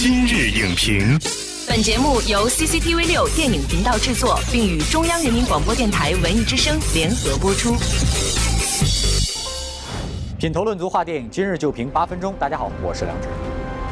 [0.00, 1.18] 今日影评，
[1.66, 7.74] 本节目由 CCTV 六电影频道制作，并与中央人民广播电台文艺之声联合播出。
[10.38, 12.32] 品头论足话电影，今日就评八分钟。
[12.38, 13.26] 大家好，我是梁志。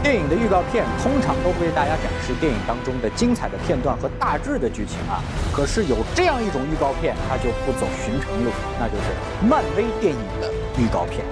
[0.00, 5.18] 电影的预告片通常都会为大家展示电影当中的精彩的片段和大致的剧情啊。
[5.52, 9.10] 可是有这样一种预告片，它就不走寻常路，那就是
[9.44, 11.26] 漫威电影的预告片。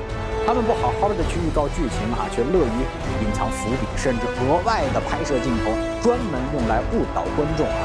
[0.47, 2.79] 他们不好好的去预告剧情哈，却乐于
[3.25, 5.73] 隐藏伏笔，甚至额外的拍摄镜头，
[6.05, 7.81] 专门用来误导观众啊。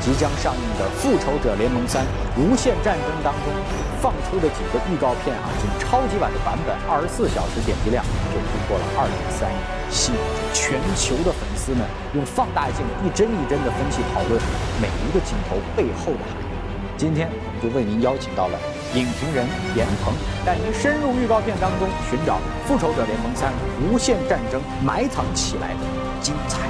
[0.00, 3.50] 即将上映的《复仇者联盟三：无限战争》当中
[3.98, 9.58] 放出的几个预告片啊，仅超级版的版本，二十四小时点击量就突破了二点三亿，
[9.90, 11.82] 吸引着全球的粉丝们
[12.14, 14.38] 用放大镜一帧一帧的分析讨论
[14.78, 16.54] 每一个镜头背后的含义。
[16.96, 18.73] 今天我们就为您邀请到了。
[18.94, 19.44] 影评人
[19.74, 20.14] 严鹏
[20.46, 23.52] 带您深入预告片当中，寻找《复仇者联盟三：
[23.82, 25.80] 无限战争》埋藏起来的
[26.20, 26.68] 精彩。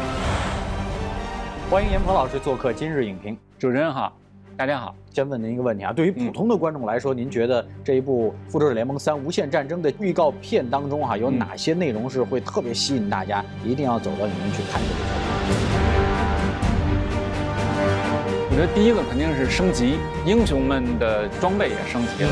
[1.71, 3.37] 欢迎严鹏老师做客今日影评。
[3.59, 4.11] 主持人好，
[4.57, 4.95] 大家好。
[5.13, 15.84] 先问您一个问题啊，对于普通的观众来说，您觉得这一部《复仇者联盟三：无限战争》的预告片当中哈，有哪些内容是会特别吸引大家，一定要走到影院去看这部作品？
[18.55, 22.31] 我觉得第一个肯定是升级，英雄们的装备也升级了，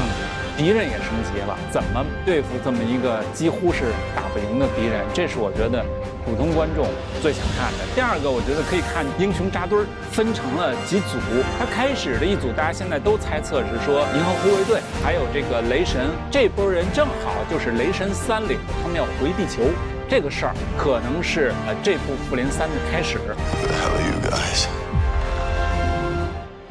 [0.56, 1.58] 敌人也升级了。
[1.68, 5.04] 怎么对付这么一个几乎是打不赢的敌人？
[5.12, 5.84] 这是我觉得
[6.24, 6.86] 普通观众
[7.20, 7.82] 最想看的。
[7.92, 11.18] 第二个，我觉得可以看英雄扎堆儿，分成了几组。
[11.58, 19.66] 他开始的一组，大家现在都猜测是说银河护卫队，还有这个雷神，这波人正好就是雷神三领，他们要回地球，
[20.08, 23.18] 这个事儿可能是呃这部复联三的开始。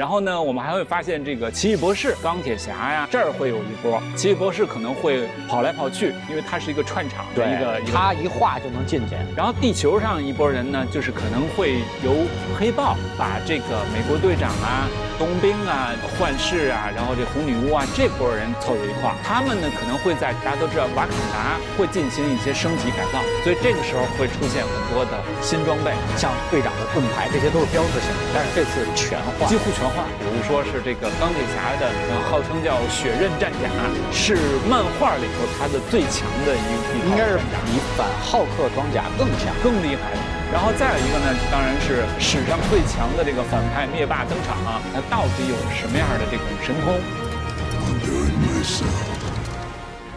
[0.02, 4.02] 然后呢，我们还会发现这个奇异博士、钢铁侠呀，这儿会有一波。
[4.16, 9.14] 奇异博士可能会跑来跑去，因为他是一个串场的一个，他一画就能进去。
[9.38, 12.26] 然后地球上一波人呢，就是可能会由
[12.58, 28.34] 黑豹把这个美国队长啊、冬兵啊、幻视啊，然后这红女巫啊这波人凑在一块儿，他们呢可能会在大家都知道瓦坎达会进行一些升级改造，所以这个时候会出现很多的新装备，像队长的盾牌，这些都是标志性的。
[28.34, 29.91] 但是这次全换，几乎全。
[30.20, 31.92] 比如说是这个钢铁侠的，
[32.30, 33.68] 号称叫血刃战甲，
[34.12, 34.38] 是
[34.70, 40.20] 漫画里头它的最强的一一应该是比反浩克装甲更强、更厉害的。
[40.52, 47.00] 然后再有一个呢，当然是史上最强的这个反派灭霸登场啊，他到底有什么样的这种神通？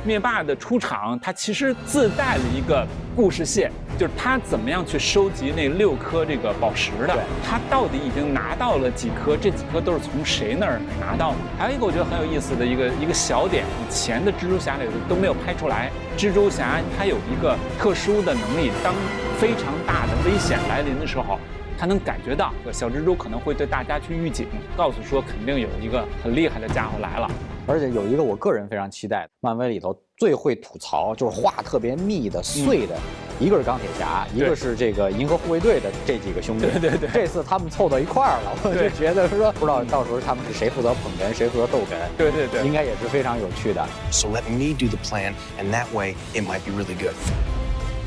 [0.05, 9.35] 灭霸的出场，他其实自带了一个故事线，就是他怎么样去收集那六颗这个宝石的，他到底已经拿到了几颗？
[9.37, 11.37] 这几颗都是从谁那儿拿到的？
[11.59, 15.91] 还有一个我觉得很有意思的一个一个小点，以前的蜘蛛侠里头都没有拍出来。
[16.19, 18.95] 蜘蛛侠他有一个特殊的能力，当
[19.39, 21.39] 非常大的危险来临的时候，
[21.79, 27.31] 他能感觉到小蜘蛛可能会对大家去预警，告诉说肯定有一个很厉害的家伙来了。
[27.67, 32.95] 而且有一个我个人非常期待的，漫威里头最会吐槽，就是话特别密的碎的，
[33.41, 36.67] 一个是钢铁侠，一个是这个银河护卫队的这几个兄弟。
[36.67, 41.97] 对对对，这次他们凑到一块儿了，我就觉得说，不知道到时候他们是谁负责捧哏，谁负责逗哏。
[42.17, 43.87] 对对对，应该也是非常有趣的。
[44.11, 47.15] So let me do the plan, and that way it might be really good.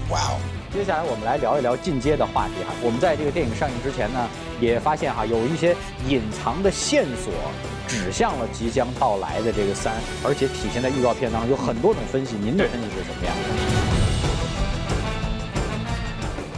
[0.09, 0.39] Wow.
[0.77, 2.71] 接下来我们来聊一聊进阶的话题哈。
[2.83, 4.29] 我们在这个电影上映之前呢，
[4.61, 5.75] 也发现哈有一些
[6.07, 7.33] 隐藏的线索。
[7.87, 12.35] 指向了即将到来的这个三，而且体现在预告片当中有很多种分析。
[12.35, 13.41] 您的分析是什么样的？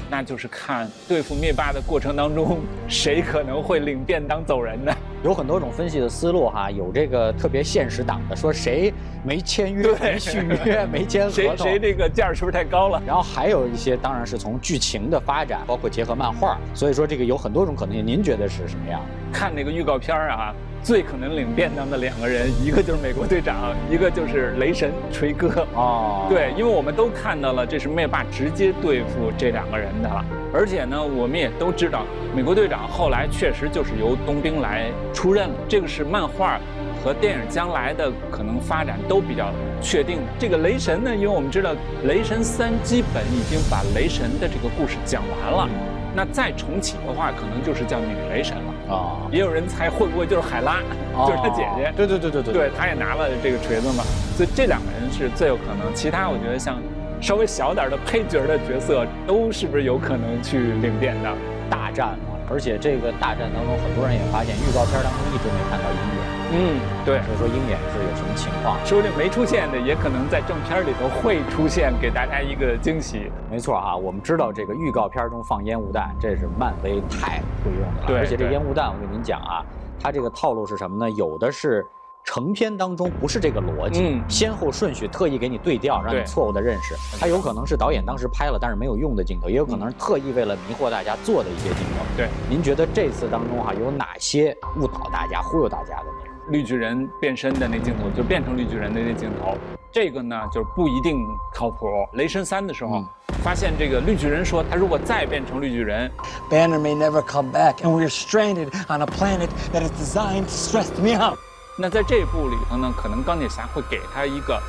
[0.09, 2.59] 那就是看对付灭霸的过程当中，
[2.89, 4.93] 谁可能会领便当走人呢？
[5.23, 8.93] 有很多种分析的思路哈，有这个特别现实党的，说谁
[9.23, 13.01] 没签约、没续约、 没签合同，谁谁这个价是不是太高了？
[13.05, 18.05] 然后还有一些当然是从剧情的发展，包括结合漫画，所以说这个有很多种可能性。
[18.05, 19.01] 您觉得是什么样？
[19.31, 20.55] 看那个预告片啊。
[20.83, 25.67] 最可能领便当的两个人，一个就是美国队长，一个就是雷神锤哥。
[25.73, 30.23] 哦，对，因为我们都看到了，这是灭霸直接对付这两个人的了。
[30.51, 32.03] 而且呢，我们也都知道，
[32.35, 35.55] 美国队长后来确实就是由冬兵来出任了。
[35.67, 36.59] 这个是漫画
[37.03, 39.51] 和电影将来的可能发展都比较
[39.81, 40.23] 确定的。
[40.37, 41.71] 这个雷神呢，因为我们知道
[42.03, 45.67] 雷神三基本已经把雷神的这个故事讲完了。
[46.15, 49.29] 那再重启的话，可能就是叫女雷神了啊！
[49.31, 50.81] 也有人猜会不会就是海拉，
[51.25, 51.93] 就是她姐姐？
[51.95, 54.03] 对对对对对，对，他也拿了这个锤子嘛。
[54.35, 55.93] 所以这两个人是最有可能。
[55.93, 56.81] 其他我觉得像
[57.21, 61.29] 稍微小点的配角的角色，都是不是有可能去领便的？
[61.69, 66.28] 大战嘛，而且这个大战当中，很多人也发现预告片当中一直没看到音乐。
[66.51, 67.21] 嗯，对。
[67.23, 68.77] 所以说鹰眼是有什么情况？
[68.85, 73.31] 说不定没出现的，也可能在正片里头会出现，给大家一个惊喜。
[73.49, 78.07] 没错啊，我们知道这个预告片中放烟雾弹，这是漫威太会用的了。
[78.07, 79.63] 对，而且这烟雾弹，我跟您讲啊，
[79.99, 81.09] 它这个套路是什么呢？
[81.11, 81.85] 有的是。
[82.25, 86.93] 成片当中不是这个逻辑，先后顺序特意给你对调，让你错误的认识。
[87.17, 92.05] 它有可能是导演当时拍了但是没有用的镜头，也有可能是特意为了迷惑大家做的一些镜头。
[92.17, 96.05] 对，您觉得这次当中哈有哪些误导大家、忽悠大家的？
[96.49, 99.55] 绿巨人变身的那镜头，就变成绿巨人的那镜头，
[99.91, 101.87] 这个呢就是不一定靠谱。
[102.13, 103.03] 雷神三的时候
[103.43, 106.11] 发现这个绿巨人说，他如果再变成绿巨人
[106.49, 110.89] ，Banner may never come back and we're stranded on a planet that is designed to stress
[110.99, 111.37] me out。
[111.77, 114.61] 那在这一部里头呢，可能钢铁侠会给他一个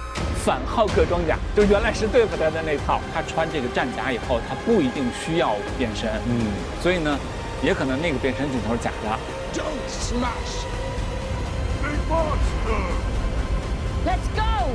[0.44, 3.00] 反浩克装甲，就原来是对付他的那套。
[3.12, 6.09] 他穿这个战甲以后，他不一定需要变身。
[6.29, 6.47] 嗯，
[6.81, 7.19] 所以呢，
[7.62, 9.19] 也可能那个变身镜头是假的。
[9.53, 10.80] Don't smash.
[14.07, 14.71] Let's go.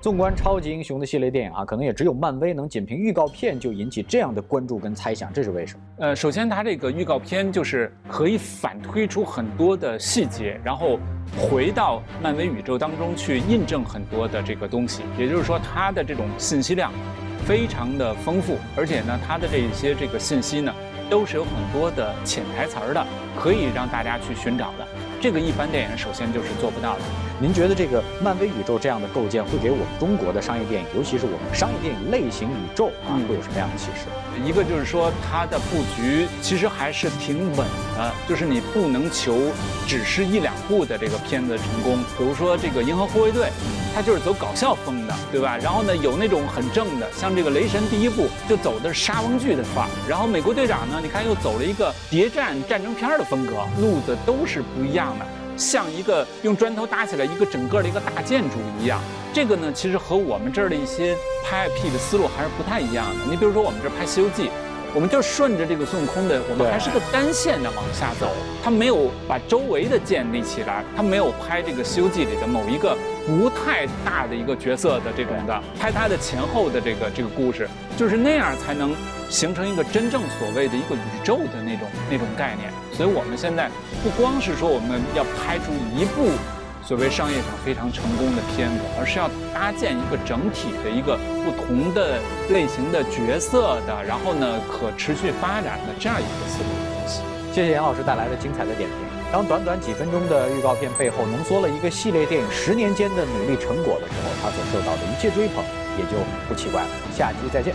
[0.00, 5.80] 纵观超级英雄的系列电影啊，可能也只有漫威能仅凭预告片就引起这样的关注跟猜想，这是为什么？
[6.00, 10.98] 呃，首先它这个预告片就是可以反推出很多的细节，然后
[11.38, 15.02] 回到漫威宇宙当中去印证很多的这个东西。
[15.18, 16.92] 也就是说，它的这种信息量
[17.46, 20.70] 非常的丰富，而且呢，它的这些这个信息呢，
[21.08, 23.06] 都是有很多的潜台词儿的，
[23.38, 24.86] 可以让大家去寻找的。
[25.20, 27.00] 这个一般电影首先就是做不到的。
[27.40, 34.06] 您觉得这个漫威宇宙这样的构建会给我们中国的商业电影，尤其是我们商业电影类型宇宙啊，会有什么样的启示？
[34.44, 37.66] 一个就是说它的布局其实还是挺稳
[37.96, 39.36] 的，就是你不能求
[39.86, 41.98] 只是一两部的这个片子成功。
[42.16, 43.46] 比如说这个《银河护卫队》，
[43.92, 45.58] 它就是走搞笑风的，对吧？
[45.60, 49.90] 然后呢，有那种很正的，像这个《雷神》第一部就走的是沙翁剧的范儿。
[50.08, 55.26] 然后《美国队长》呢，你看又走了一个谍战战争片的风格，路子都是不一样的。
[55.56, 59.00] 像一个用砖头搭起来一个整个的一个大建筑一样，
[59.32, 63.20] 这个呢，其实和我们这儿的一些拍 IP 的思路还是不太一样的。
[63.30, 64.44] 你比如说，我们这拍《西游记》。
[64.94, 68.28] 我们就顺着这个孙悟空的，我们还是个单线的往下走，
[68.62, 72.96] 他没有把周围的建立起来，他没有拍这个《西游记》里的某一个
[73.26, 78.94] 不太大的一个角色的这种的，拍他的前后的这个这个故事，就是那样才能
[79.28, 82.70] 形成一个真正所谓的一个宇宙的那种那种概念。
[82.92, 83.68] 所以我们现在
[84.04, 86.30] 不光是说我们要拍出一部。
[86.86, 92.20] 所谓商业上非常成功的片子，而是要搭建一个整体的一个不同的
[92.50, 97.22] 类型的角色的，然后呢可持续发展的这样一个思路的东西。
[97.54, 98.98] 谢谢杨老师带来的精彩的点评。
[99.32, 105.64] 当短短几分钟的预告片背后浓缩了一个系列电影十年间的努力成果的时候，它所受到的一切追捧
[105.96, 106.88] 也就不奇怪了。
[107.16, 107.74] 下期再见。